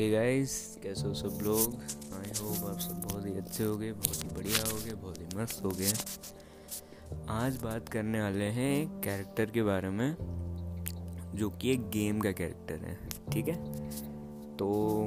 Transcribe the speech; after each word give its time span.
Hey 0.00 0.10
guys 0.10 0.78
कैसे 0.82 1.06
हो 1.06 1.14
सब 1.14 1.38
लोग? 1.42 1.74
आई 2.14 2.30
होप 2.40 2.70
आप 2.70 2.78
सब 2.78 3.00
बहुत 3.00 3.26
ही 3.26 3.32
अच्छे 3.32 3.64
हो 3.64 3.76
गए 3.76 3.92
बहुत 3.92 4.24
ही 4.24 4.28
बढ़िया 4.28 4.70
हो 4.70 4.78
गए 4.84 4.92
बहुत 4.92 5.18
ही 5.18 5.38
मस्त 5.38 5.64
हो 5.64 5.70
गए 5.70 5.92
आज 7.28 7.56
बात 7.56 7.88
करने 7.88 8.22
वाले 8.22 8.44
हैं 8.44 8.82
एक 8.82 9.00
कैरेक्टर 9.04 9.46
के 9.46 9.62
बारे 9.62 9.90
में 9.90 10.16
जो 11.34 11.50
कि 11.50 11.72
एक 11.72 11.90
गेम 11.90 12.20
का 12.20 12.32
कैरेक्टर 12.32 12.74
है 12.74 12.98
ठीक 13.32 13.48
है? 13.48 13.88
तो 14.56 15.00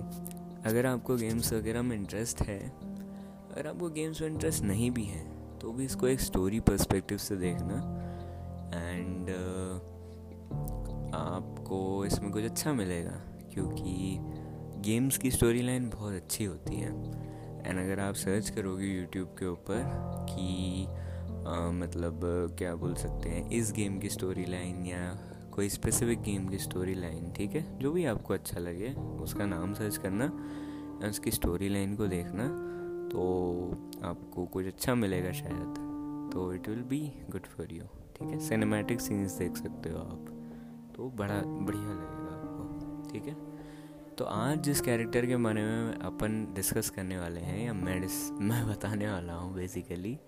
अगर 0.66 0.86
आपको 0.86 1.16
गेम्स 1.16 1.54
वगैरह 1.54 1.82
में 1.82 1.96
इंटरेस्ट 1.96 2.42
है 2.42 2.70
अगर 3.52 3.68
आपको 3.68 3.90
गेम्स 3.90 4.22
में 4.22 4.28
इंटरेस्ट 4.28 4.64
नहीं 4.64 4.92
भी 4.92 5.04
है 5.04 5.60
तो 5.60 5.72
भी 5.72 5.86
इसको 5.86 6.08
एक 6.08 6.20
स्टोरी 6.20 6.60
पर्सपेक्टिव 6.60 7.18
से 7.18 7.36
देखना। 7.36 7.76
एंड 8.90 9.28
uh, 9.28 9.84
आपको 11.16 12.06
इसमें 12.06 12.32
कुछ 12.32 12.44
अच्छा 12.44 12.74
मिलेगा 12.74 13.22
क्योंकि 13.54 14.20
गेम्स 14.84 15.18
की 15.18 15.32
स्टोरी 15.32 15.62
लाइन 15.62 15.90
बहुत 15.90 16.14
अच्छी 16.14 16.46
होती 16.46 16.76
है। 16.76 16.90
एंड 17.66 17.80
अगर 17.80 18.00
आप 18.00 18.16
सर्च 18.16 18.50
करोगे 18.50 18.86
यूट्यूब 18.86 19.28
के 19.40 19.46
ऊपर 19.46 19.84
कि 20.30 20.88
मतलब 21.76 22.20
क्या 22.58 22.74
बोल 22.76 22.94
सकते 22.96 23.30
हैं, 23.30 23.50
इस 23.50 23.72
गेम 23.72 23.98
की 24.00 24.10
स्टोरी 24.10 24.46
लाइन 24.46 24.86
या 24.86 25.00
कोई 25.52 25.70
स्पेसिफिक 25.70 26.22
गेम 26.22 26.48
की 26.48 26.58
स्टोरी 26.58 26.96
लाइन 26.96 27.32
ठीक 27.32 27.56
है? 27.56 27.80
जो 27.80 27.92
भी 27.92 28.06
आपको 28.06 28.34
अच्छा 28.34 28.60
लगे, 28.60 28.94
उसका 29.24 29.46
नाम 29.46 29.74
सर्च 29.74 29.98
करना 29.98 30.32
उसकी 31.10 31.32
स्टोरी 31.32 31.70
लाइन 31.70 31.96
को 31.96 32.08
देखना 32.08 32.48
तो 33.12 33.24
आपको 34.04 34.46
कुछ 34.46 34.66
अच्छा 34.66 34.96
मिलेगा 34.96 35.32
शायद। 35.32 36.30
तो 36.34 36.52
it 36.54 36.70
will 36.70 36.82
be 36.90 37.02
good 37.30 37.48
for 37.48 37.74
you 37.74 37.84
ठीक 38.16 38.28
है? 38.28 38.40
सिनेमैटिक 38.40 39.02
सीन्स 39.02 39.38
देख 39.38 39.58
सकते 39.58 39.90
हो 39.90 40.00
आप। 40.00 40.30
तो 40.96 41.10
बड़ा, 41.12 41.42
बढ़िया 41.42 41.84
लगेगा 41.84 42.34
आपको, 42.34 43.12
ठीक 43.12 43.26
है? 43.26 43.53
तो 44.24 44.28
आज 44.28 44.64
जिस 44.64 44.82
कैरेक्टर 44.82 45.26
के 45.26 45.36
बारे 45.38 45.62
में 45.62 46.00
अपन 46.00 46.54
डिस्कस 46.54 46.90
करने 46.90 47.20
वाले 47.20 47.40
हैं, 47.40 47.66
या 47.66 47.74
मैं 47.74 48.08
मैं 48.32 48.70
बताने 48.70 49.12
वाला 49.12 49.34
हूँ 49.34 49.56
बेसिकली 49.56 50.20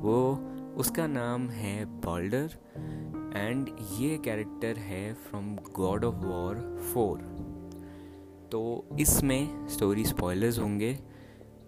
वो 0.00 0.34
उसका 0.76 1.06
नाम 1.06 1.48
है 1.48 1.84
बॉल्डर 1.84 2.50
एंड 3.36 3.68
ये 3.98 4.18
कैरेक्टर 4.18 4.76
है 4.78 5.14
from 5.14 5.56
God 5.56 6.04
of 6.04 6.14
War 6.14 6.54
four 6.94 7.18
तो 8.52 8.88
इसमें 9.00 9.68
स्टोरी 9.68 10.04
स्पॉयलर्स 10.04 10.58
होंगे 10.58 10.98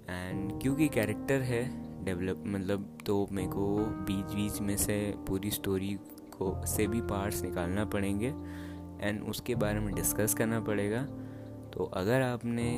एंड 0.09 0.63
क्योंकि 0.63 0.89
कैरेक्टर 0.89 1.41
है 1.41 1.65
डेवलप 2.05 2.43
मतलब 2.47 2.99
तो 3.07 3.29
मेरे 3.33 3.49
को 3.49 3.79
बीच 3.79 4.35
बीच 4.35 4.61
में 4.61 4.77
से 4.77 5.15
पूरी 5.29 5.51
स्टोरी 5.51 5.99
को, 6.21 6.67
से 6.67 6.87
भी 6.87 7.01
पार्ट्स 7.01 7.43
निकालना 7.43 7.85
पड़ेंगे 7.85 8.29
एंड 9.09 9.23
उसके 9.23 9.55
बारे 9.55 9.81
में 9.81 9.95
डिस्कस 9.95 10.35
करना 10.35 10.61
पड़ेगा। 10.61 11.22
तो 11.73 11.85
अगर 11.85 12.23
आपने, 12.23 12.75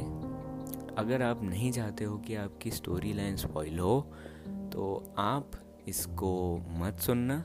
अगर 0.98 1.22
आप 1.22 1.42
नहीं 1.42 1.70
चाहते 1.72 2.04
हो 2.04 2.16
कि 2.18 2.34
आपकी 2.34 2.70
स्टोरी 2.70 3.12
लाइन 3.12 3.36
स्पॉइल 3.36 3.78
हो 3.78 4.00
तो 4.72 5.14
आप 5.18 5.50
इसको 5.88 6.32
मत 6.78 6.98
सुनना। 6.98 7.36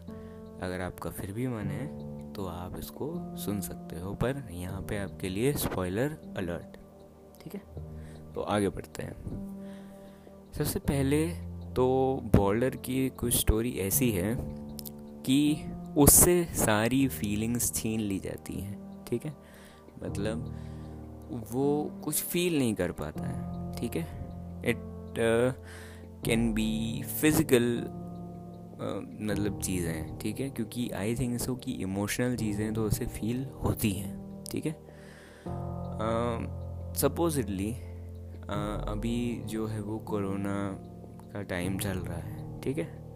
अगर 0.61 0.81
आपका 0.81 1.09
फिर 1.09 1.31
भी 1.31 1.47
मन 1.47 1.67
है 1.67 1.87
तो 2.33 2.45
आप 2.45 2.77
इसको 2.79 3.13
सुन 3.37 3.61
सकते 3.61 3.99
हो, 3.99 4.13
पर 4.13 4.43
यहाँ 4.51 4.81
पे 4.81 4.97
आपके 4.97 5.29
लिए 5.29 5.53
स्पॉइलर 5.53 6.17
अलर्ट 6.37 6.77
ठीक 7.43 7.55
है? 7.55 7.61
तो 8.33 8.41
आगे 8.41 8.69
बढ़ते 8.69 9.03
हैं। 9.03 9.13
सबसे 10.57 10.79
पहले 10.79 11.27
तो 11.75 11.85
बॉर्डर 12.35 12.75
की 12.75 13.09
कुछ 13.09 13.35
स्टोरी 13.35 13.71
ऐसी 13.79 14.11
है 14.11 14.35
कि 15.25 15.65
उससे 15.97 16.43
सारी 16.55 17.07
फीलिंग्स 17.07 17.73
छीन 17.73 17.99
ली 17.99 18.19
जाती 18.19 18.53
हैं, 18.53 19.05
ठीक 19.05 19.25
है? 19.25 19.33
मतलब 20.03 20.55
वो 21.31 21.91
कुछ 22.03 22.23
फील 22.23 22.57
नहीं 22.57 22.75
कर 22.75 22.91
पाता 22.91 23.23
है 23.23 23.73
ठीक 23.75 23.95
है? 23.95 24.03
इट 24.65 24.77
कैन 26.25 26.53
बी 26.53 27.03
फ़िज़िकल 27.21 27.83
मतलब 29.21 29.61
चीज़ें 29.61 30.17
ठीक 30.17 30.39
है? 30.39 30.49
क्योंकि 30.49 30.89
आई 30.89 31.15
थिंक 31.15 31.39
सो 31.39 31.55
कि 31.55 31.71
इमोशनल 31.71 32.35
चीज़ें 32.35 32.73
तो 32.73 32.85
उसे 32.85 33.05
फील 33.05 33.45
होती 33.63 33.91
हैं 33.91 34.43
ठीक 34.51 34.65
है? 34.65 34.75
सपोजिटली 36.93 37.71
uh, 37.71 37.79
uh, 38.45 38.89
अभी 38.89 39.41
जो 39.45 39.67
है 39.67 39.81
वो 39.81 39.97
कोरोना 39.97 40.77
का 41.33 41.41
टाइम 41.41 41.77
चल 41.77 41.97
रहा 41.97 42.17
है 42.17 42.61
ठीक 42.61 42.77
है? 42.77 43.13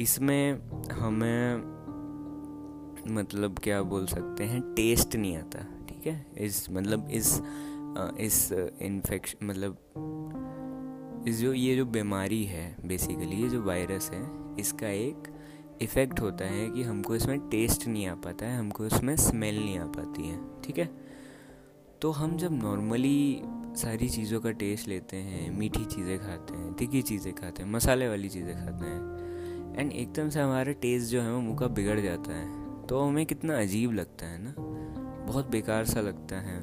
इसमें 0.00 0.60
हमें 0.92 1.56
मतलब 3.14 3.58
क्या 3.58 3.82
बोल 3.82 4.06
सकते 4.06 4.44
हैं 4.44 4.74
टेस्ट 4.74 5.16
नहीं 5.16 5.36
आता 5.36 5.81
ठीक 6.02 6.14
है? 6.14 6.26
इस 6.38 6.66
मतलब 6.70 7.08
इस 7.10 7.40
इस 8.20 8.52
इन्फेक्शन 8.82 9.46
मतलब 9.46 11.24
इस 11.28 11.40
जो, 11.40 11.52
ये 11.52 11.76
जो 11.76 11.84
बीमारी 11.86 12.44
है 12.44 12.76
बेसिकली 12.84 13.36
ये 13.42 13.48
जो 13.48 13.62
वायरस 13.62 14.10
है, 14.10 14.22
इसका 14.60 14.88
एक 14.88 15.28
इफ़ेक्ट 15.82 16.20
होता 16.20 16.44
है 16.44 16.68
कि 16.70 16.82
हमको 16.82 17.16
इसमें 17.16 17.38
टेस्ट 17.48 17.86
नहीं 17.86 18.06
आ 18.06 18.14
पाता 18.14 18.46
है, 18.46 18.58
हमको 18.58 18.86
इसमें 18.86 19.16
स्मेल 19.16 19.58
नहीं 19.58 19.78
आ 19.78 19.84
पाती 19.86 20.28
है, 20.28 20.38
ठीक 20.62 20.78
है? 20.78 20.88
तो 22.02 22.10
हम 22.10 22.36
जब 22.36 22.52
नॉर्मली 22.52 23.42
सारी 23.76 24.08
चीज़ों 24.08 24.40
का 24.40 24.50
टेस्ट 24.50 24.88
लेते 24.88 25.16
हैं, 25.16 25.50
मीठी 25.58 25.84
चीज़ें 25.84 26.18
खाते 26.18 26.54
हैं, 26.54 26.72
तीखी 26.72 27.02
चीज़ें 27.02 27.32
खाते 27.34 27.62
हैं, 27.62 27.70
मसाले 27.70 28.08
वाली 28.08 28.28
चीज़ें 28.28 28.54
खाते 28.54 28.84
हैं 28.84 29.78
एंड 29.78 29.92
एकदम 29.92 30.28
से 30.28 30.40
हमारा 30.40 30.72
टेस्ट 30.72 31.10
जो 31.10 31.22
है 31.22 31.32
वो 31.32 31.40
मुँह 31.40 31.58
का 31.58 31.66
बिगड़ 31.66 32.00
जाता 32.00 32.32
है 32.32 32.86
तो 32.86 33.00
हमें 33.00 33.26
कितना 33.26 33.58
अजीब 33.60 33.92
लगता 33.92 34.26
है 34.26 34.38
ना? 34.42 34.71
बहुत 35.26 35.50
बेकार 35.50 35.84
सा 35.84 36.00
लगता 36.00 36.36
है। 36.36 36.60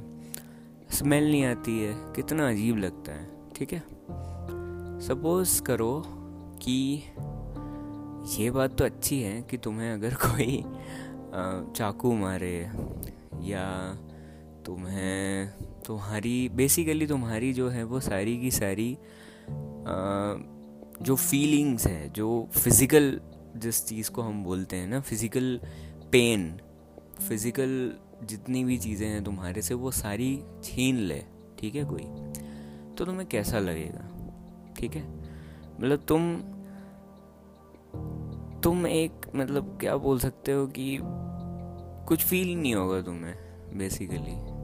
स्मेल 0.91 1.31
नहीं 1.31 1.43
आती 1.45 1.79
है, 1.79 1.93
कितना 2.15 2.49
अजीब 2.49 2.77
लगता 2.77 3.11
है, 3.11 3.27
ठीक 3.55 3.73
है? 3.73 3.83
सपोज़ 5.01 5.61
करो 5.63 6.03
कि 6.61 7.03
ये 8.39 8.49
बात 8.51 8.77
तो 8.77 8.85
अच्छी 8.85 9.21
है 9.21 9.41
कि 9.41 9.57
तुम्हें 9.57 9.91
अगर 9.93 10.13
कोई 10.25 10.63
चाकू 11.75 12.13
मारे 12.13 12.57
या 13.43 13.65
तुम्हें 14.65 15.49
तुम्हारी 15.85 16.49
बेसिकली 16.49 17.07
तुम्हारी 17.07 17.53
जो 17.53 17.69
है 17.69 17.83
वो 17.83 17.99
सारी 17.99 18.37
की 18.37 18.51
सारी 18.51 18.97
जो 21.01 21.15
फीलिंग्स 21.15 21.87
है, 21.87 22.09
जो 22.09 22.47
फ़िज़िकल 22.53 23.19
जिस 23.55 23.85
चीज़ 23.85 24.11
को 24.11 24.21
हम 24.21 24.43
बोलते 24.43 24.75
हैं 24.75 24.87
ना 24.87 24.99
फ़िज़िकल 24.99 25.59
पेन 26.11 26.51
फ़िज़िकल 27.29 27.91
जितनी 28.23 28.63
भी 28.63 28.77
चीज़ें 28.77 29.07
हैं 29.07 29.23
तुम्हारे 29.23 29.61
से, 29.61 29.73
वो 29.73 29.91
सारी 29.91 30.43
छीन 30.63 30.95
ले। 30.95 31.23
ठीक 31.59 31.75
है 31.75 31.83
कोई? 31.83 32.03
तो 32.95 33.05
तुम्हें 33.05 33.27
कैसा 33.27 33.59
लगेगा? 33.59 34.05
ठीक 34.79 34.95
है? 34.95 35.19
मतलब 35.79 36.05
तुम 36.07 36.41
तुम 38.63 38.87
एक 38.87 39.11
मतलब 39.35 39.77
क्या 39.81 39.97
बोल 39.97 40.19
सकते 40.19 40.51
हो 40.51 40.67
कि 40.67 40.99
कुछ 42.07 42.25
फील 42.25 42.61
नहीं 42.61 42.75
होगा 42.75 43.01
तुम्हें 43.01 43.35
बेसिकली 43.77 44.59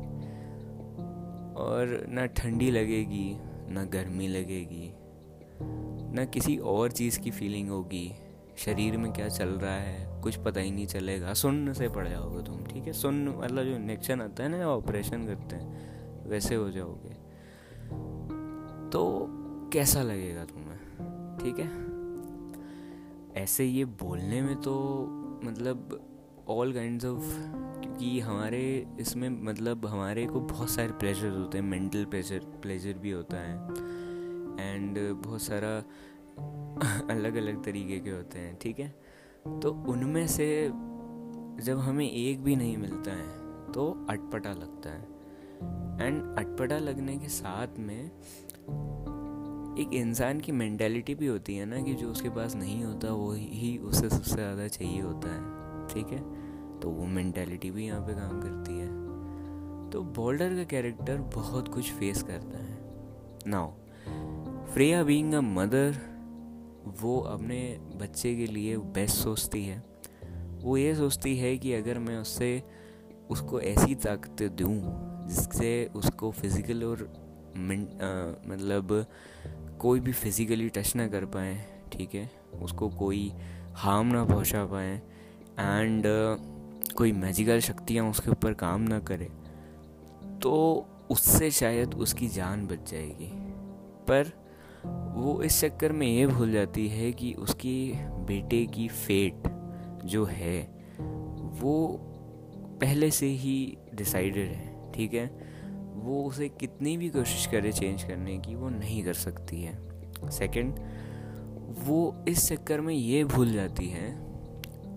और 1.56 2.06
ना 2.10 2.26
ठंडी 2.26 2.72
लगेगी, 2.72 3.38
ना 3.74 3.84
गर्मी 3.84 4.28
लगेगी, 4.28 4.94
ना 6.16 6.26
किसी 6.26 6.58
और 6.58 6.92
चीज़ 6.92 7.20
की 7.20 7.32
फीलिंग 7.32 7.70
होगी। 7.70 8.14
शरीर 8.58 8.98
में 8.98 9.14
क्या 9.14 9.28
चल 9.30 9.50
रहा 9.50 9.76
है, 9.76 10.22
कुछ 10.22 10.36
पता 10.36 10.60
ही 10.60 10.72
नहीं 10.72 10.88
चलेगा। 10.88 11.34
सुन्न 11.34 11.74
से 11.74 11.90
पड़ 11.90 12.08
जाओगे 12.08 12.44
तुम, 12.44 12.64
ठीक 12.64 12.84
है? 12.84 12.94
सुन 12.94 13.28
मतलब 13.30 13.64
जो 13.64 13.72
इंजेक्शन 13.72 14.22
आता 14.22 14.44
है 14.44 14.50
ना 14.50 14.66
ऑपरेशन 14.66 15.26
करते 15.26 15.56
हैं, 15.56 16.30
वैसे 16.30 16.56
हो 16.56 16.70
जाओगे। 16.72 17.14
तो 18.90 19.28
कैसा 19.74 20.02
लगेगा 20.02 20.46
तुम्हें, 20.46 21.38
ठीक 21.38 21.60
है? 21.60 21.96
ऐसे 23.44 23.66
ये 23.66 23.86
बोलने 23.86 24.42
में 24.42 24.56
तो 24.56 25.06
मतलब 25.44 26.00
ऑल 26.50 26.74
काइंड 26.74 27.06
ऑफ़ 27.06 27.24
क्योंकि 27.82 28.20
हमारे 28.20 28.88
इसमें 29.00 29.30
मतलब 29.30 29.86
हमारे 29.86 30.26
को 30.26 30.40
बहुत 30.40 30.70
सारे 30.70 30.92
प्लेजर 30.92 31.30
होते 31.30 31.58
हैं 31.58 31.66
मेंटल 31.66 32.06
प्लेजर 32.06 32.40
प्लेजर 32.40 32.94
भी 32.94 33.12
होता 33.12 33.38
है। 33.38 33.56
एंड 34.60 34.98
बहुत 35.14 35.42
सारा 35.42 35.84
अलग 37.10 37.36
अलग 37.36 37.64
तरीके 37.64 38.00
के 38.00 38.10
होते 38.10 38.40
हैं, 38.40 38.58
ठीक 38.62 38.80
है? 38.80 38.88
तो 39.62 39.72
उनमें 39.88 40.28
से 40.28 40.48
जब 41.62 41.80
हमें 41.80 42.10
एक 42.12 42.44
भी 42.44 42.56
नहीं 42.56 42.78
मिलता 42.78 43.12
है 43.12 43.72
तो 43.72 44.06
अटपटा 44.10 44.52
लगता 44.54 44.90
है। 44.90 45.14
एंड 46.02 46.38
अटपटा 46.38 46.78
लगने 46.78 47.18
के 47.18 47.28
साथ 47.28 47.80
में 47.80 48.12
एक 49.80 49.94
इंसान 49.94 50.40
की 50.40 50.52
मैंटेलिटी 50.52 51.16
भी 51.16 51.28
होती 51.28 51.56
है 51.56 51.66
ना 51.66 51.82
कि 51.82 51.94
जो 51.94 52.10
उसके 52.12 52.30
पास 52.30 52.56
नहीं 52.56 52.84
होता, 52.84 53.12
वो 53.14 53.32
ही 53.32 53.78
उसे 53.78 54.10
सबसे 54.10 54.36
ज़्यादा 54.36 54.68
चाहिए 54.68 55.02
होता 55.02 55.30
है, 55.30 55.88
ठीक 55.88 56.08
है? 56.08 56.20
तो 56.80 56.90
वो 56.90 57.06
मेंटेलिटी 57.06 57.72
भी 57.72 57.86
यहाँ 57.86 58.02
पे 58.02 58.14
काम 58.14 58.42
करती 58.42 58.80
है। 58.80 58.88
तो 59.92 60.02
बोल्डर 60.16 60.56
का 60.56 60.64
कैरेक्टर 60.64 61.18
बहुत 61.36 61.68
कुछ 61.68 61.92
फेस 61.92 62.24
करता 62.24 62.58
है। 62.58 62.78
Now 63.48 63.72
Freya 64.74 65.04
being 65.04 65.34
a 65.34 65.42
mother 65.42 65.98
वो 66.86 67.20
अपने 67.20 67.60
बच्चे 67.96 68.36
के 68.36 68.46
लिए 68.48 68.78
बेस्ट 68.78 69.16
सोचती 69.16 69.64
है। 69.66 69.84
वो 70.62 70.78
ये 70.78 70.96
सोचती 70.96 71.36
है 71.38 71.58
कि 71.58 71.74
अगर 71.74 72.00
मैं 72.00 72.18
उससे, 72.18 72.64
उसको 73.30 73.62
ऐसी 73.62 73.96
ताकत 73.96 74.42
दूँ, 74.54 74.78
जिससे 75.28 75.90
उसको 75.96 76.32
फ़िज़िकल 76.32 76.84
और 76.84 77.08
मतलब 78.48 79.06
कोई 79.80 80.00
भी 80.00 80.12
फिज़िकली 80.14 80.70
टच 80.70 80.96
ना 80.96 81.08
कर 81.08 81.26
पाए, 81.26 81.56
ठीक 81.92 82.16
है? 82.16 82.30
उसको 82.62 82.90
कोई 82.90 83.32
हार्म 83.76 84.08
ना 84.08 84.24
पहुँचा 84.26 84.66
पाए 84.66 84.96
एंड 85.60 86.04
कोई 86.98 87.12
मैजिकल 87.12 87.60
शक्तियाँ 87.60 88.10
उसके 88.10 88.32
ऊपर 88.32 88.54
काम 88.54 88.82
ना 88.82 89.00
करे 89.00 89.30
तो 90.42 90.54
उससे 91.12 91.50
शायद 91.52 91.94
उसकी 91.96 92.28
जान 92.28 92.66
बच 92.68 92.92
जाएगी। 92.92 93.30
पर 94.08 94.32
वो 95.16 95.42
इस 95.42 95.62
चक्कर 95.62 95.92
में 95.92 96.08
ये 96.08 96.28
भूल 96.28 96.52
जाती 96.52 96.88
है 96.88 97.12
कि 97.12 97.34
उसकी 97.34 97.94
बेटे 97.98 98.66
की 98.66 98.88
फेट 98.88 99.48
जो 100.06 100.26
है, 100.26 100.62
वो 101.62 102.00
पहले 102.82 103.12
से 103.12 103.26
ही 103.26 103.78
डिसाइडेड 103.96 104.50
है, 104.50 104.92
ठीक 104.92 105.14
है? 105.14 105.26
वो 105.96 106.24
उसे 106.24 106.50
कितनी 106.50 106.98
भी 106.98 107.10
कोशिश 107.10 107.46
करे 107.46 107.72
चेंज 107.72 108.04
करने 108.04 108.38
की, 108.38 108.56
वो 108.56 108.70
नहीं 108.70 109.04
कर 109.04 109.14
सकती 109.14 109.62
है। 109.62 109.78
सेकंड 110.32 110.80
वो 111.80 112.26
इस 112.28 112.48
चक्कर 112.48 112.82
में 112.82 112.94
ये 112.94 113.24
भूल 113.24 113.54
जाती 113.54 113.88
है 113.88 114.18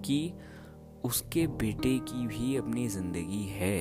कि 0.04 0.32
उसके 1.04 1.46
बेटे 1.46 1.98
की 1.98 2.26
भी 2.26 2.56
अपनी 2.56 2.88
ज़िंदगी 2.88 3.46
है 3.46 3.78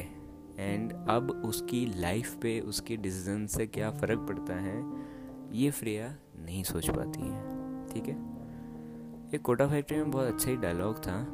एंड 0.60 0.94
अब 1.10 1.42
उसकी 1.46 1.86
लाइफ 2.00 2.34
पे 2.42 2.60
उसके 2.60 2.98
डिसीज़न 2.98 3.48
से 3.48 3.68
क्या 3.68 3.92
फ़र्क 3.92 4.20
पड़ता 4.20 4.54
है? 4.54 5.08
ये 5.52 5.72
फ्रेया 5.72 6.16
नहीं 6.40 6.64
सोच 6.64 6.90
पाती 6.90 7.22
है, 7.22 7.42
ठीक 7.88 8.04
है? 8.04 8.16
एक 9.36 9.42
कोटा 9.42 9.68
फैक्ट्री 9.68 9.98
में 9.98 10.12
बहुत 10.12 10.28
अच्छा 10.28 10.50
ही 10.50 10.58
डायलॉग 10.58 10.98
था 10.98 11.26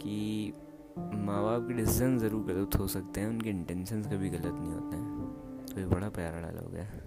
कि 0.00 0.52
माँ 0.98 1.42
बाप 1.44 1.68
के 1.68 1.74
डिसीज़न 1.74 2.18
ज़रूर 2.18 2.42
गलत 2.42 2.78
हो 2.78 2.86
सकते 2.86 3.20
हैं, 3.20 3.28
उनके 3.28 3.50
इंटेंशन 3.50 4.02
कभी 4.02 4.28
गलत 4.30 4.54
नहीं 4.58 4.72
होते 4.72 4.96
हैं। 4.96 5.66
तो 5.66 5.80
ये 5.80 5.86
बड़ा 5.86 6.08
प्यारा 6.08 6.40
डायलॉग 6.40 6.74
है। 6.74 7.00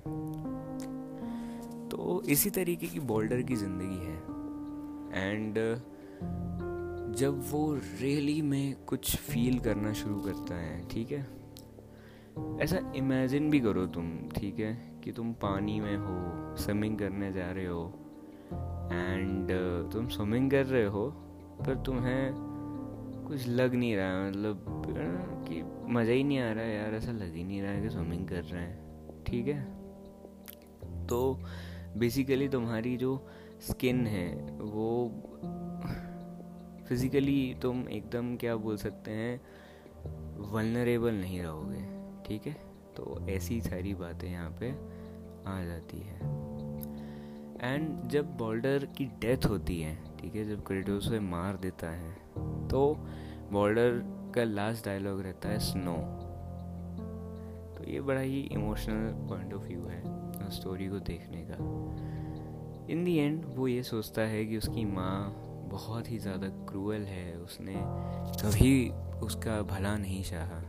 तो 1.89 2.21
इसी 2.21 2.50
तरीके 2.50 2.88
की 2.88 3.00
बॉर्डर 3.00 3.41
की 3.41 3.56
ज़िंदगी 3.56 3.97
है। 3.97 4.18
एंड 5.31 5.53
जब 7.15 7.41
वो 7.51 7.75
रियली 7.75 8.41
में 8.41 8.75
कुछ 8.86 9.15
फील 9.15 9.59
करना 9.59 9.94
शुरू 9.94 10.19
करता 10.19 10.56
है, 10.56 10.88
ठीक 10.88 11.12
है? 11.12 11.27
ऐसा 12.62 12.94
इमेजिन 12.95 13.50
भी 13.50 13.59
करो 13.59 13.86
तुम, 13.86 14.30
ठीक 14.30 14.59
है? 14.59 14.99
कि 15.09 15.13
तुम 15.13 15.31
पानी 15.33 15.79
में 15.79 15.95
हो 15.97 16.56
स्विमिंग 16.56 16.97
करने 17.00 17.31
जा 17.33 17.50
रहे 17.51 17.65
हो 17.65 17.85
एंड 18.91 19.51
तुम 19.91 20.07
स्विमिंग 20.07 20.50
कर 20.51 20.65
रहे 20.65 20.85
हो, 20.85 21.06
पर 21.59 21.75
तुम्हें 21.75 22.33
कुछ 23.27 23.47
लग 23.47 23.75
नहीं 23.75 23.95
रहा 23.95 24.07
है 24.07 24.29
मतलब 24.29 24.83
कि 25.47 25.61
मज़ा 25.94 26.11
ही 26.11 26.23
नहीं 26.23 26.39
आ 26.39 26.51
रहा 26.51 26.63
है 26.63 26.75
यार, 26.75 26.94
ऐसा 26.95 27.11
लग 27.11 27.33
ही 27.35 27.44
नहीं 27.44 27.61
रहा 27.61 27.71
है 27.71 27.81
कि 27.81 27.89
स्विमिंग 27.89 28.27
कर 28.27 28.44
रहे 28.44 28.61
हैं, 28.61 29.23
ठीक 29.23 29.47
है? 29.47 29.63
तो 31.07 31.39
बेसिकली 31.97 32.50
तुम्हारी 32.50 32.95
जो 32.97 33.17
स्किन 33.62 34.05
है, 34.07 34.29
वो 34.62 34.89
फिज़िकली 36.89 37.55
तुम 37.62 37.88
एकदम 37.89 38.35
क्या 38.35 38.55
बोल 38.55 38.77
सकते 38.77 39.12
हैं 39.12 39.41
वलनरेबल 40.51 41.13
नहीं 41.13 41.41
रहोगे, 41.41 41.85
ठीक 42.27 42.47
है? 42.47 42.69
तो 42.97 43.19
ऐसी 43.29 43.62
सारी 43.62 43.94
बातें 43.94 44.29
यहाँ 44.29 44.50
पे 44.59 44.99
आ 45.50 45.63
जाती 45.63 46.00
है। 46.00 46.18
एंड 47.63 48.07
जब 48.10 48.36
बॉर्डर 48.38 48.86
की 48.98 49.06
डेथ 49.22 49.46
होती 49.46 49.80
है, 49.81 49.96
ठीक 50.18 50.36
है, 50.36 50.48
जब 50.50 50.63
क्रेडोस 50.66 51.10
से 51.10 51.19
मार 51.19 51.57
देता 51.57 51.90
है 51.90 52.13
तो 52.68 52.81
बॉर्डर 53.51 54.01
का 54.36 54.44
लास्ट 54.44 54.86
डायलॉग 54.86 55.22
रहता 55.22 55.50
है 55.50 55.60
स्नो 55.62 55.96
तो 57.75 57.90
ये 57.92 58.01
बड़ा 58.01 58.22
ही 58.22 58.40
इमोशनल 58.51 59.28
पॉइंट 59.30 59.54
ऑफ़ 59.54 59.63
व्यू 59.63 59.86
है 59.86 60.51
स्टोरी 60.51 60.88
को 60.88 61.00
देखने 61.06 61.46
का। 61.50 61.57
इन 62.94 63.04
दी 63.04 63.16
एंड 63.18 63.44
वो 63.48 63.68
ये 63.68 63.84
सोचता 63.84 64.22
है 64.22 64.46
कि 64.46 64.57
उसकी 64.57 64.86
माँ 64.86 65.46
बहुत 65.72 66.10
ही 66.12 66.18
ज़्यादा 66.18 66.48
क्रूअल 66.68 67.01
है, 67.01 67.34
उसने 67.38 67.75
कभी 68.42 68.90
उसका 69.24 69.62
भला 69.63 69.96
नहीं 69.98 70.24
चाहा। 70.24 70.62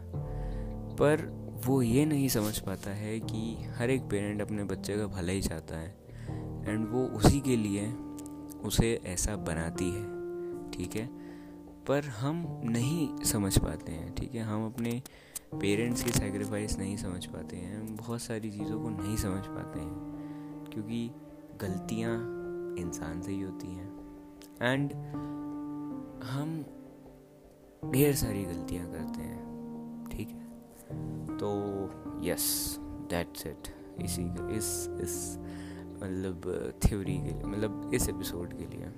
पर 0.97 1.23
वो 1.66 1.82
ये 1.82 2.04
नहीं 2.04 2.28
समझ 2.28 2.58
पाता 2.58 2.90
है 2.90 3.20
कि 3.20 3.64
हर 3.64 3.90
एक 3.90 4.02
पेरेंट 4.02 4.40
अपने 4.40 4.64
बच्चे 4.64 4.96
का 4.96 5.06
भला 5.06 5.32
ही 5.32 5.42
चाहता 5.42 5.76
है। 5.76 5.96
एंड 6.66 6.88
वो 6.88 7.06
उसी 7.06 7.40
के 7.40 7.56
लिए 7.56 7.92
उसे 8.64 9.00
ऐसा 9.06 9.36
बनाती 9.36 9.90
है, 9.90 10.04
ठीक 10.70 10.96
है? 10.96 11.06
पर 11.86 12.04
हम 12.04 12.60
नहीं 12.64 13.22
समझ 13.22 13.58
पाते 13.58 13.92
हैं, 13.92 14.14
ठीक 14.14 14.34
है? 14.34 14.42
हम 14.42 14.66
अपने 14.66 15.02
पेरेंट्स 15.54 16.02
की 16.02 16.10
सेक्रीफाइस 16.10 16.78
नहीं 16.78 16.96
समझ 16.96 17.26
पाते 17.26 17.56
हैं, 17.56 17.80
हम 17.80 17.96
बहुत 17.96 18.22
सारी 18.22 18.50
चीज़ों 18.50 18.80
को 18.80 18.90
नहीं 18.90 19.16
समझ 19.16 19.42
पाते 19.46 19.80
हैं, 19.80 19.94
क्योंकि 20.72 21.10
गलतियाँ 21.60 22.16
इंसान 22.78 23.22
से 23.22 23.32
ही 23.32 23.40
होती 23.40 23.66
हैं। 23.66 23.90
एंड 24.62 24.92
हम 26.24 26.64
ढेर 27.90 28.14
सारी 28.14 28.44
गलतियाँ 28.44 28.86
करते 28.90 29.20
हैं, 29.20 29.40
ठीक 30.10 30.28
है? 30.28 30.50
तो 31.37 31.50
यस 32.25 32.76
दैट्स 33.10 33.46
इट 33.46 33.69
इसी 34.02 34.22
इस 34.56 34.88
इस 35.02 35.38
मतलब 36.02 36.72
थ्योरी 36.84 37.16
के 37.16 37.32
लिए 37.32 37.44
मतलब 37.44 37.90
इस 37.94 38.08
एपिसोड 38.08 38.52
के 38.52 38.66
लिए। 38.66 38.92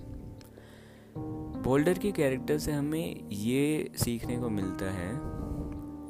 बोल्डर 1.63 1.99
के 1.99 2.13
कैरेक्टर 2.13 2.59
से 2.59 2.73
हमें 2.73 3.29
ये 3.31 3.91
सीखने 3.97 4.37
को 4.37 4.49
मिलता 4.49 4.91
है, 4.91 5.11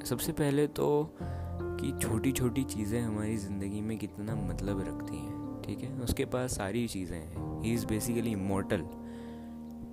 सबसे 0.05 0.33
पहले 0.33 0.67
तो 0.67 1.17
कि 1.21 1.93
छोटी 2.03 2.33
छोटी 2.33 2.65
चीज़ें 2.65 3.01
हमारी 3.01 3.37
ज़िंदगी 3.37 3.81
में 3.81 3.97
कितना 3.99 4.35
मतलब 4.35 4.81
रखती 4.81 5.17
हैं, 5.17 5.63
ठीक 5.63 5.79
है? 5.79 5.93
उसके 6.01 6.25
पास 6.25 6.57
सारी 6.57 6.87
चीज़ें 6.89 7.17
हैं। 7.17 7.61
ही 7.63 7.73
इज़ 7.75 7.87
बेसिकली 7.87 8.33
इमोटल 8.33 8.83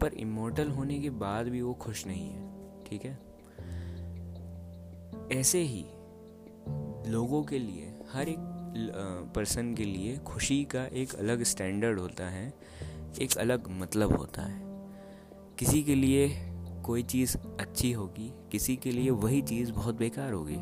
पर 0.02 0.14
इमोटल 0.14 0.70
होने 0.70 1.00
के 1.00 1.10
बाद 1.10 1.48
भी 1.48 1.62
वो 1.62 1.74
खुश 1.74 2.06
नहीं 2.08 2.30
है, 2.30 2.48
ठीक 2.86 3.06
है? 3.06 3.18
ऐसे 5.32 5.60
ही 5.62 5.86
लोगों 7.12 7.44
के 7.44 7.60
लिए, 7.60 7.94
हर 8.12 8.30
एक 8.30 9.32
पर्सन 9.36 9.74
के 9.76 9.84
लिए 9.84 10.18
खुशी 10.18 10.64
का 10.66 10.86
एक 10.94 11.14
अलग 11.16 11.44
स्टैंडर्ड 11.44 12.00
होता 12.00 12.28
है, 12.30 12.54
एक 13.22 13.38
अलग 13.38 13.68
मतलब 13.72 14.16
होता 14.18 14.42
है। 14.42 14.62
किसी 15.60 15.82
के 15.84 15.96
लिए 15.96 16.28
कोई 16.86 17.04
चीज़ 17.04 17.38
अच्छी 17.38 17.92
होगी, 17.92 18.32
किसी 18.52 18.76
के 18.76 18.92
लिए 18.92 19.10
वही 19.10 19.42
चीज़ 19.42 19.72
बहुत 19.72 19.96
बेकार 19.96 20.34
होगी, 20.34 20.58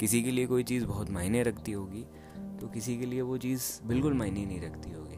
किसी 0.00 0.22
के 0.22 0.30
लिए 0.30 0.46
कोई 0.46 0.64
चीज़ 0.64 0.84
बहुत 0.86 1.10
मायने 1.10 1.42
रखती 1.42 1.72
होगी 1.72 2.04
तो 2.60 2.68
किसी 2.68 2.96
के 2.98 3.06
लिए 3.06 3.22
वो 3.22 3.36
चीज़ 3.38 3.64
बिल्कुल 3.86 4.14
मायने 4.14 4.44
नहीं 4.46 4.60
रखती 4.60 4.90
होगी। 4.90 5.16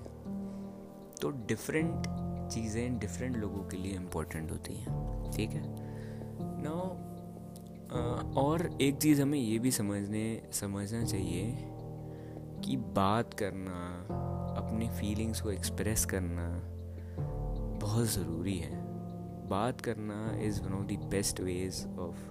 तो 1.20 1.30
डिफरेंट 1.48 2.06
चीज़ें 2.52 2.98
डिफरेंट 2.98 3.36
लोगों 3.36 3.62
के 3.64 3.76
लिए 3.76 3.92
इम्पोर्टेंट 3.92 4.50
होती 4.50 4.74
हैं, 4.74 5.30
ठीक 5.32 5.50
है? 5.50 5.62
नो 6.62 6.76
और 8.36 8.78
एक 8.80 8.96
चीज़ 8.96 9.22
हमें 9.22 9.38
ये 9.38 9.58
भी 9.58 9.70
समझने, 9.70 10.42
समझना 10.52 11.04
चाहिए 11.04 11.56
कि 12.64 12.76
बात 12.76 13.34
करना, 13.34 14.06
अपनी 14.58 14.88
फीलिंग्स 14.88 15.40
को 15.40 15.50
एक्सप्रेस 15.50 16.04
करना 16.04 16.60
बहुत 17.78 18.06
ज़रूरी 18.06 18.56
है। 18.58 18.84
बात 19.48 19.80
करना 19.80 20.38
is 20.40 20.62
one 20.62 20.72
of 20.72 20.86
the 20.86 20.92
best 20.92 21.40
ways 21.40 21.86
of 21.98 22.30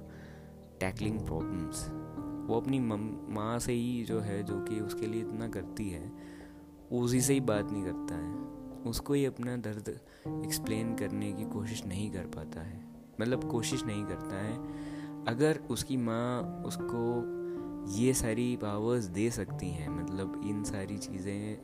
tackling 0.80 1.20
problems 1.20 1.90
वो 2.50 2.60
अपनी 2.62 2.80
माँ 2.80 3.60
से 3.60 3.74
ही 3.74 4.04
जो 4.04 4.20
है, 4.20 4.44
जो 4.44 4.60
कि 4.60 4.80
उसके 4.80 5.08
लिए 5.08 5.22
इतना 5.22 5.48
करती 5.48 5.90
है, 5.90 6.12
उसी 6.92 7.22
से 7.22 7.34
ही 7.34 7.40
बात 7.40 7.72
नहीं 7.72 7.84
करता 7.84 8.16
है। 8.16 8.36
उसको 8.84 9.14
ही 9.14 9.26
अपना 9.26 9.58
दर्द 9.58 10.00
एक्सप्लेन 10.46 10.96
करने 10.96 11.34
की 11.34 11.46
कोशिश 11.46 11.86
नहीं 11.86 12.12
कर 12.12 12.26
पाता 12.26 12.62
है। 12.62 12.80
मतलब 13.22 13.52
कोशिश 13.52 13.84
नहीं 13.84 14.06
करता 14.06 14.36
है 14.36 14.97
अगर 15.28 15.60
उसकी 15.70 15.98
माँ 15.98 16.64
उसको 16.66 17.38
ये 17.92 18.14
सारी 18.14 18.56
पावर्स 18.56 19.04
दे 19.04 19.32
सकती 19.32 19.70
हैं 19.70 19.90
मतलब 19.90 20.42
इन 20.46 20.64
सारी 20.64 20.98
चीज़ें 20.98 21.60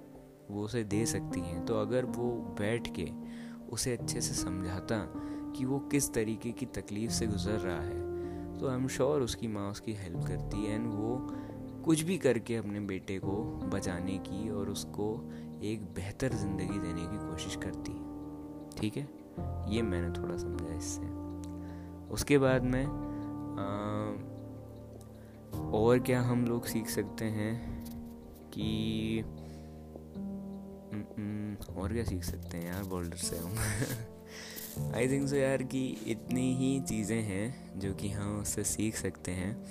वो 0.51 0.63
उसे 0.63 0.83
दे 0.83 1.05
सकती 1.05 1.39
हैं 1.39 1.65
तो 1.65 1.75
अगर 1.75 2.05
वो 2.05 2.31
बैठ 2.31 2.87
के 2.99 3.09
उसे 3.71 3.93
अच्छे 3.93 4.21
से 4.21 4.33
समझाता 4.33 5.13
कि 5.55 5.65
वो 5.65 5.79
किस 5.79 6.13
तरीके 6.13 6.51
की 6.51 6.65
तकलीफ़ 6.65 7.11
से 7.11 7.27
गुज़र 7.27 7.51
रहा 7.51 7.81
है 7.81 8.03
तो 8.59 8.69
आई 8.69 8.75
एम 8.75 8.87
श्योर 8.87 9.21
उसकी 9.21 9.47
माँ 9.47 9.71
उसकी 9.71 9.93
हेल्प 9.93 10.23
करती 10.27 10.65
है 10.65 10.75
एंड 10.75 10.87
वो 10.87 11.33
कुछ 11.85 12.01
भी 12.01 12.17
करके 12.17 12.55
अपने 12.55 12.79
बेटे 12.79 13.19
को 13.19 13.43
बचाने 13.73 14.17
की 14.17 14.49
और 14.49 14.69
उसको 14.69 15.31
एक 15.63 15.83
बेहतर 15.83 16.33
ज़िंदगी 16.33 16.79
देने 16.79 17.01
की 17.01 17.31
कोशिश 17.31 17.55
करती 17.55 17.93
ठीक 18.79 18.97
है? 18.97 19.09
ये 19.75 19.81
मैंने 19.81 20.21
थोड़ा 20.21 20.37
समझा 20.37 20.75
इससे। 20.77 21.01
उसके 22.13 22.37
बाद 22.37 22.63
में 22.63 23.12
और 25.73 25.99
क्या 25.99 26.21
हम 26.21 26.45
लोग 26.45 26.65
सीख 26.65 26.89
सकते 26.89 27.25
हैं 27.25 27.83
कि 28.49 29.21
और 31.77 31.93
क्या 31.93 32.03
सीख 32.03 32.23
सकते 32.23 32.57
हैं 32.57 32.73
यार 32.73 32.83
बोल्डर 32.83 33.17
से 33.17 33.37
हम? 33.37 33.55
आई 34.95 35.09
थिंक 35.09 35.29
सो 35.29 35.35
यार 35.35 35.63
कि 35.63 35.87
इतनी 36.07 36.55
ही 36.55 36.79
चीज़ें 36.79 37.21
हैं 37.21 37.79
जो 37.79 37.93
कि 37.93 38.09
हम 38.09 38.39
उससे 38.39 38.63
सीख 38.63 38.95
सकते 38.95 39.31
हैं। 39.31 39.63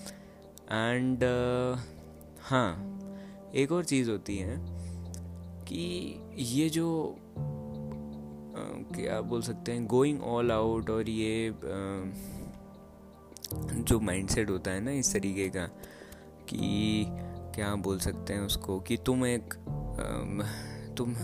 एंड 0.73 1.19
uh, 1.19 1.81
हाँ 2.41 3.01
एक 3.55 3.73
और 3.73 3.85
चीज़ 3.85 4.11
होती 4.11 4.39
है 4.39 4.57
कि 5.65 6.17
ये 6.37 6.69
जो 6.69 7.17
uh, 7.17 8.97
क्या 8.97 9.21
बोल 9.21 9.43
सकते 9.43 9.73
हैं 9.73 9.87
गोइंग 9.87 10.23
ऑल 10.23 10.53
आउट 10.53 10.91
और 10.91 11.09
ये 11.09 11.51
uh, 11.51 12.42
जो 13.55 14.01
माइंडसेट 14.01 14.51
होता 14.51 14.71
है 14.71 14.81
ना 14.81 14.91
इस 14.91 15.13
तरीके 15.13 15.49
का, 15.49 15.67
कि 16.49 17.05
क्या 17.55 17.75
बोल 17.75 17.99
सकते 17.99 18.33
हैं 18.33 18.41
उसको, 18.41 18.79
कि 18.81 18.97
तुम 18.97 19.27
एक 19.27 19.55
तुम 20.97 21.15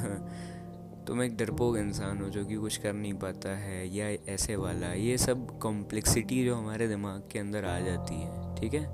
तुम 1.07 1.23
एक 1.23 1.37
डरपोक 1.37 1.77
इंसान 1.77 2.19
हो 2.19 2.29
जो 2.31 2.45
कि 2.45 2.55
कुछ 2.55 2.77
कर 2.77 2.93
नहीं 2.93 3.13
पाता 3.15 3.49
है, 3.49 3.97
या 3.97 4.07
ऐसे 4.33 4.57
वाला, 4.57 4.93
ये 4.93 5.19
सब 5.19 5.59
कॉम्प्लेक्सिटी 5.59 6.45
जो 6.45 6.55
हमारे 6.55 6.89
दिमाग 6.89 7.29
के 7.33 7.39
अंदर 7.39 7.65
आ 7.65 7.79
जाती 7.81 8.15
है, 8.15 8.55
ठीक 8.57 8.75
है? 8.75 8.85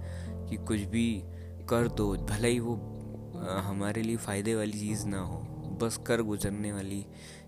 कि 0.48 0.56
कुछ 0.56 0.80
भी 0.80 1.22
कर 1.68 1.88
दो, 1.88 2.12
भले 2.30 2.48
ही 2.48 2.60
वो 2.60 2.74
हमारे 3.64 4.02
लिए 4.02 4.16
फ़ायदे 4.16 4.54
वाली 4.54 4.78
चीज़ 4.80 5.06
ना 5.06 5.20
हो, 5.20 5.38
बस 5.82 5.96
कर 6.06 6.22
गुजरने 6.22 6.72
वाली 6.72 7.04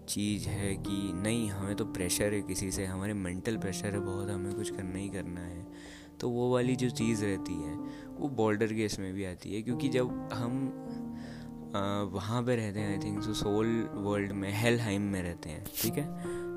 चीज़ 0.09 0.49
है 0.49 0.75
कि 0.77 1.13
नहीं, 1.15 1.49
हमें 1.51 1.75
तो 1.77 1.85
प्रेशर 1.85 2.35
है 2.35 2.41
किसी 2.43 2.71
से, 2.71 2.85
हमारे 2.85 3.15
मेंटल 3.15 3.57
प्रेशर 3.57 3.87
है 3.87 4.01
बहुत, 4.01 4.31
हमें 4.31 4.55
कुछ 4.55 4.71
करना 4.71 4.99
ही 4.99 5.09
करना 5.09 5.41
है। 5.41 5.67
तो 6.21 6.31
वो 6.31 6.53
वाली 6.53 6.77
जो 6.77 6.91
चीज़ 6.91 7.25
रहती 7.25 7.55
है, 7.55 7.75
वो 8.17 8.29
बॉर्डर 8.29 8.67
केस 8.67 8.99
में 9.01 9.13
भी 9.15 9.25
आती 9.25 9.55
है, 9.55 9.63
क्योंकि 9.63 9.89
जब 9.89 10.31
हम 10.33 10.73
वहाँ 12.13 12.43
पे 12.43 12.57
रहते 12.57 12.81
हैं 12.81 12.99
I 12.99 13.05
think 13.05 13.23
so 13.23 13.35
soul 13.35 13.91
world 13.95 14.33
में 14.33 14.51
हेल 14.53 14.81
हाइम 14.81 15.03
में 15.03 15.23
रहते 15.23 15.49
हैं, 15.49 15.65
ठीक 15.83 15.95
है? 15.95 16.07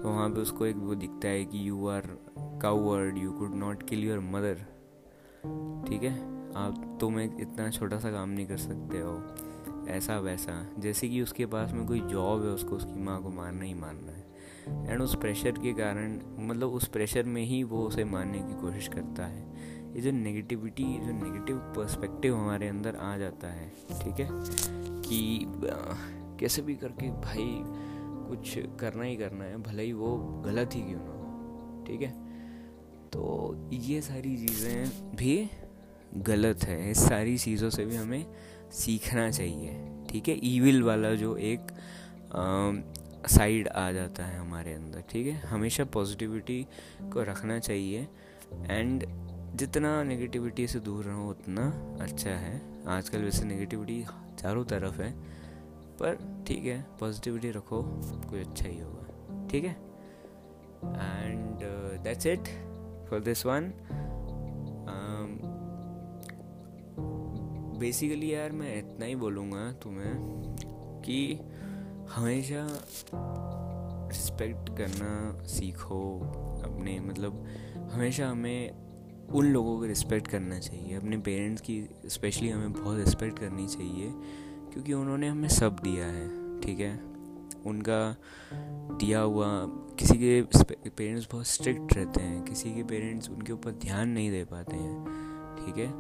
तो 0.02 0.10
वहाँ 0.10 0.30
पे 0.30 0.42
उसको 0.42 0.66
एक 0.66 0.76
वो 0.76 0.96
दिखता 0.96 1.28
है 1.28 1.46
कि 1.46 1.70
you 1.70 1.88
are 1.88 2.02
coward 2.62 3.18
you 3.18 3.32
could 3.32 3.56
not 3.56 3.84
kill 3.90 4.04
your 4.04 4.20
mother 4.20 4.56
ठीक 5.90 6.04
है? 6.04 6.14
आप, 6.56 6.98
तुम 7.02 7.20
एक 7.20 7.38
इतना 7.40 7.70
छोटा 7.70 8.00
सा 8.00 8.12
काम 8.12 8.30
नहीं 8.30 8.46
कर 8.46 8.58
सकते 8.58 9.00
हो। 9.00 9.14
ऐसा 9.90 10.18
वैसा, 10.20 10.54
जैसे 10.80 11.08
कि 11.10 11.22
उसके 11.22 11.46
पास 11.46 11.72
में 11.72 11.86
कोई 11.88 12.00
जॉब 12.00 12.44
है, 12.44 12.50
उसको 12.50 12.76
उसकी 12.76 13.02
माँ 13.02 13.22
को 13.24 13.30
मारना 13.30 13.66
ही 13.66 13.74
मारना 13.74 14.12
है। 14.12 14.28
एंड 14.92 15.02
उस 15.02 15.16
प्रेशर 15.16 15.52
के 15.52 15.74
कारण 15.74 16.20
मतलब 16.40 16.70
उस 16.70 16.88
प्रेशर 16.88 17.24
में 17.24 17.44
ही 17.44 17.64
वो 17.64 17.84
उसे 17.84 18.04
मारने 18.04 18.40
की 18.40 18.62
कोशिश 18.62 18.88
करता 18.88 19.26
है। 19.26 19.42
ये 19.96 20.02
जो 20.02 20.12
नेगेटिविटी 20.12 20.84
जो 20.84 21.12
नेगेटिव 21.14 21.58
पर्सपेक्टिव 21.76 22.36
हमारे 22.36 22.68
अंदर 22.68 22.96
आ 22.96 23.18
जाता 23.18 23.48
है, 23.48 23.70
ठीक 23.70 24.20
है? 24.20 24.30
कि 25.02 25.46
कैसे 26.40 26.62
भी 26.62 26.76
करके 26.76 27.10
भाई 27.12 27.62
कुछ 28.30 28.58
करना 28.80 29.04
ही 29.04 29.16
करना 29.16 29.44
है, 29.44 29.58
भले 29.58 29.84
ही 29.84 29.94
वो 29.94 30.16
गलत 30.46 30.76
ही 30.76 30.82
क्यों 30.82 31.00
ना 31.00 31.12
हो, 31.12 31.84
ठीक 31.88 32.02
है? 32.02 32.12
तो 33.10 33.56
ये 33.74 34.02
सारी 34.02 34.36
चीज़ें 34.38 35.16
भी 35.16 35.50
गलत 36.18 36.64
है। 36.64 36.92
इस 36.92 36.98
सारी 37.00 37.38
चीज़ों 37.38 37.70
से 37.70 37.86
भी 37.86 37.96
हमें 37.96 38.26
सीखना 38.74 39.30
चाहिए। 39.32 39.74
ठीक 40.10 40.28
है? 40.28 40.36
ईविल 40.44 40.84
वाला 40.84 41.14
जो 41.16 41.36
एक 41.38 41.72
साइड 43.28 43.68
आ 43.68 43.92
जाता 43.92 44.26
है 44.26 44.40
हमारे 44.40 44.74
अंदर, 44.74 45.04
ठीक 45.12 45.28
है? 45.28 45.34
हमेशा 45.42 45.86
पॉजिटिविटी 45.86 46.66
को 47.04 47.24
रखना 47.24 47.60
चाहिए 47.60 48.08
एंड 48.66 49.06
जितना 49.56 49.92
नेगेटिविटी 50.04 50.68
से 50.68 50.80
दूर 50.80 51.06
रहो, 51.06 51.30
उतना 51.30 51.64
अच्छा 52.02 52.30
है। 52.30 52.62
आजकल 52.88 53.24
वैसे 53.24 53.46
नेगेटिविटी 53.46 54.04
चारों 54.40 54.64
तरफ़ 54.66 55.02
है, 55.02 55.12
पर 56.00 56.44
ठीक 56.48 56.66
है 56.66 56.82
पॉजिटिविटी 57.00 57.52
रखो 57.52 57.82
कुछ 57.82 58.40
अच्छा 58.40 58.68
ही 58.68 58.80
होगा। 58.80 59.48
ठीक 59.52 59.64
है? 59.64 59.72
And 60.82 61.64
that's 62.04 62.26
it 62.26 62.48
for 63.10 63.20
this 63.20 63.46
one 63.46 63.72
basically 67.80 68.34
यार 68.34 68.52
मैं 68.52 68.78
इतना 68.78 69.06
ही 69.06 69.16
बोलूँगा 69.16 69.72
तुम्हें 69.72 70.14
कि 71.06 71.40
हमेशा 72.10 72.68
रिस्पेक्ट 74.10 74.70
करना 74.78 75.44
सीखो 75.46 76.20
अपने 76.66 77.00
मतलब 77.00 77.46
हमेशा 77.92 78.30
हमें 78.30 78.72
उन 79.30 79.46
लोगों 79.46 79.78
को 79.80 79.86
रिस्पेक्ट 79.86 80.28
करना 80.28 80.60
चाहिए, 80.60 80.96
अपने 80.96 81.18
पेरेंट्स 81.18 81.62
की 81.62 81.90
स्पेशली 82.06 82.50
हमें 82.50 82.74
बहुत 82.74 82.98
रिस्पेक्ट 83.00 83.40
करनी 83.40 83.68
चाहिए, 83.68 84.12
क्योंकि 84.74 84.94
उन्होंने 84.94 85.28
हमें 85.28 85.48
सब 85.48 85.76
दिया 85.84 86.06
है, 86.06 86.28
ठीक 86.62 86.80
है? 86.80 86.94
उनका 87.66 88.16
दिया 88.98 89.20
हुआ, 89.20 89.48
किसी 90.00 90.16
के 90.18 90.42
पेरेंट्स 90.90 91.28
बहुत 91.32 91.48
स्ट्रिक्ट 91.48 91.94
रहते 91.94 92.22
हैं, 92.22 92.44
किसी 92.44 92.74
के 92.74 92.84
पेरेंट्स 92.84 93.30
उनके 93.30 93.54
ऊपर 93.54 93.72
ध्यान 93.72 94.10
नहीं 94.10 94.32
दे 94.32 94.44
पाते 94.44 94.76
हैं, 94.76 95.06
ठीक 95.56 95.78
है? 95.78 95.92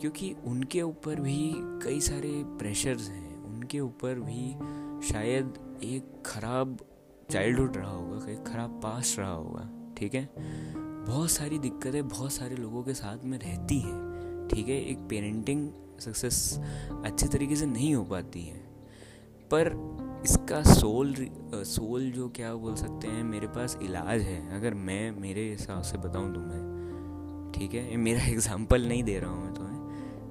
क्योंकि 0.00 0.36
उनके 0.46 0.82
ऊपर 0.82 1.20
भी 1.20 1.52
कई 1.56 2.00
सारे 2.00 2.44
प्रेशर्स 2.44 3.08
हैं। 3.08 3.44
उनके 3.44 3.80
ऊपर 3.80 4.14
भी 4.14 4.52
शायद 5.08 5.54
एक 5.84 6.22
ख़राब 6.26 6.78
चाइल्डहुड 7.30 7.76
रहा 7.76 7.90
होगा, 7.90 8.32
एक 8.32 8.44
ख़राब 8.46 8.80
पास 8.82 9.16
रहा 9.18 9.30
होगा, 9.30 9.94
ठीक 9.98 10.14
है? 10.14 10.28
बहुत 11.06 11.30
सारी 11.30 11.58
दिक्कतें 11.58 12.08
बहुत 12.08 12.32
सारे 12.32 12.56
लोगों 12.56 12.82
के 12.82 12.94
साथ 12.94 13.24
में 13.24 13.38
रहती 13.38 13.80
हैं, 13.80 14.48
ठीक 14.48 14.68
है? 14.68 14.80
एक 14.84 14.98
पेरेंटिंग 14.98 15.70
सक्सेस 16.00 16.60
अच्छे 17.04 17.28
तरीके 17.28 17.56
से 17.56 17.66
नहीं 17.66 17.94
हो 17.94 18.04
पाती 18.04 18.42
है। 18.42 18.58
पर 19.50 19.72
इसका 20.24 20.62
सोल 20.62 21.14
सोल 21.54 22.10
जो 22.10 22.28
क्या 22.28 22.54
बोल 22.54 22.74
सकते 22.74 23.08
हैं, 23.08 23.24
मेरे 23.24 23.46
पास 23.46 23.78
इलाज 23.82 24.20
है। 24.20 24.58
अगर 24.58 24.74
मैं, 24.74 25.10
मेरे 25.10 25.50
हिसाब 25.50 25.82
से 25.82 25.98
बताऊँ 25.98 26.34
तुम्हें 26.34 26.78
ठीक 27.52 27.74
है? 27.74 27.96
मेरा 27.96 28.24
एग्ज़ाम्पल 28.28 28.88
नहीं 28.88 29.02
दे 29.02 29.18
रहा 29.18 29.30
हूँ 29.30 29.44
मैं 29.44 29.54
तुम्हें। 29.54 29.77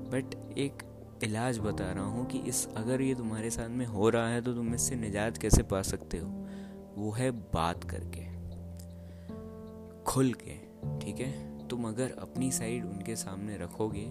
बट 0.08 0.58
एक 0.58 0.84
इलाज 1.24 1.60
बता 1.60 1.92
रहा 1.92 2.06
हूँ 2.06 2.26
कि 2.26 2.38
इस 2.40 2.68
अगर 2.76 3.02
ये 3.02 3.16
तुम्हारे 3.16 3.50
साथ 3.50 3.70
में 3.70 3.86
हो 3.86 4.10
रहा 4.10 4.30
है 4.30 4.42
तो 4.42 4.54
तुम 4.54 4.74
इससे 4.76 4.96
निजात 4.96 5.38
कैसे 5.38 5.64
पा 5.64 5.82
सकते 5.82 6.18
हो? 6.18 6.30
वो 6.96 7.12
है 7.12 7.32
बात 7.32 7.84
करके। 7.84 8.26
खुल 10.04 10.34
के, 10.34 10.58
ठीक 11.00 11.20
है? 11.20 11.68
तुम 11.68 11.88
अगर 11.88 12.12
अपनी 12.20 12.52
साइड 12.52 12.86
उनके 12.86 13.16
सामने 13.16 13.58
रखोगे 13.58 14.06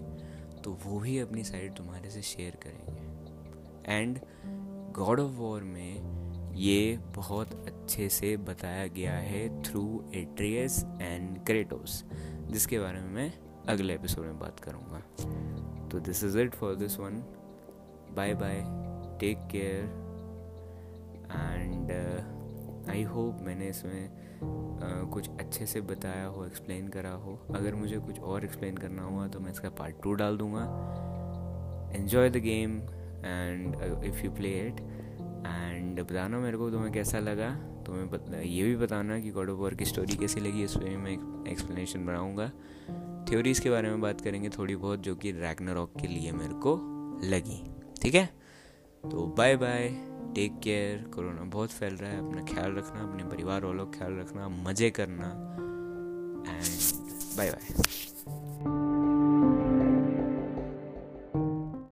तो 0.63 0.77
वो 0.85 0.99
भी 0.99 1.19
अपनी 1.19 1.43
साइड 1.43 1.75
तुम्हारे 1.75 2.09
से 2.09 2.21
शेयर 2.21 2.55
करेंगे। 2.55 3.93
एंड 3.93 4.19
गॉड 4.93 5.19
ऑफ़ 5.19 5.31
वॉर 5.31 5.63
में 5.63 6.53
ये 6.55 6.99
बहुत 7.15 7.51
अच्छे 7.51 8.09
से 8.09 8.37
बताया 8.37 8.87
गया 8.87 9.13
है 9.13 9.63
थ्रू 9.63 10.11
एट्रियस 10.15 10.83
एंड 11.01 11.45
क्रेटोस 11.45 12.03
जिसके 12.47 12.79
बारे 12.79 12.99
में 12.99 13.09
मैं 13.09 13.33
अगले 13.69 13.93
एपिसोड 13.93 14.25
में 14.25 14.39
बात 14.39 14.59
करूँगा। 14.59 15.03
तो 15.91 15.99
this 15.99 16.23
is 16.23 16.37
it 16.39 16.55
for 16.55 16.75
this 16.75 16.99
one 16.99 17.23
bye 18.15 18.33
bye 18.33 18.61
take 19.19 19.47
care 19.51 19.83
and 21.31 21.91
I 22.89 23.03
hope 23.03 23.39
मैंने 23.41 23.69
इसमें 23.69 24.09
uh, 24.09 25.13
कुछ 25.13 25.29
अच्छे 25.29 25.65
से 25.65 25.81
बताया 25.81 26.25
हो 26.25 26.45
एक्सप्लेन 26.45 26.87
करा 26.87 27.11
हो। 27.11 27.39
अगर 27.55 27.75
मुझे 27.75 27.97
कुछ 27.99 28.19
और 28.19 28.45
एक्सप्लेन 28.45 28.77
करना 28.77 29.03
हुआ 29.03 29.27
तो 29.27 29.39
मैं 29.39 29.51
इसका 29.51 29.69
पार्ट 29.69 29.95
टू 30.03 30.13
डाल 30.13 30.37
दूँगा। 30.37 30.63
Enjoy 31.95 32.29
the 32.29 32.37
game 32.43 32.77
and 33.25 33.75
if 34.03 34.23
you 34.25 34.31
play 34.31 34.49
it 34.67 34.79
and 35.47 36.01
बताना 36.01 36.39
मेरे 36.39 36.57
को 36.57 36.69
तुम्हें 36.71 36.91
कैसा 36.93 37.19
लगा। 37.19 37.49
तुम्हें 37.85 38.41
ये 38.41 38.63
भी 38.63 38.75
बताना 38.75 39.19
कि 39.19 39.31
गॉड 39.31 39.49
ऑफ़ 39.49 39.57
वॉर 39.57 39.73
की 39.73 39.85
स्टोरी 39.85 40.15
कैसी 40.17 40.39
लगी। 40.39 40.63
इस 40.63 40.75
पर 40.75 40.97
मैं 40.97 41.11
एक्सप्लेनेशन 41.51 42.05
बनाऊँगा। 42.05 42.51
थ्योरीज़ 43.29 43.61
के 43.61 43.69
बारे 43.69 43.89
में 43.89 44.01
बात 44.01 44.21
करेंगे 44.21 44.49
थोड़ी 44.49 44.75
बहुत, 44.75 44.99
जो 44.99 45.15
कि 45.15 45.31
रैगनारॉक 45.31 45.93
के 46.01 46.07
लिए 46.07 46.31
मेरे 46.31 46.53
को 46.53 46.75
लगी। 47.23 47.61
ठीक 48.01 48.15
है? 48.15 48.25
तो 49.03 49.25
bye 49.37 49.55
bye 49.55 49.89
take 50.35 50.59
care 50.59 50.97
corona 51.15 51.41
बहुत 51.41 51.71
फैल 51.71 51.93
रहा 51.93 52.11
है, 52.11 52.27
अपना 52.27 52.53
ख्याल 52.53 52.71
रखना, 52.71 53.01
अपने 53.01 53.23
परिवार 53.23 53.65
वालों 53.65 53.85
का 53.85 53.97
ख्याल 53.97 54.13
रखना, 54.13 54.49
मज़े 54.49 54.89
करना 54.89 55.27
एंड 56.51 56.79
बाय 57.37 57.51
बाय 57.51 57.83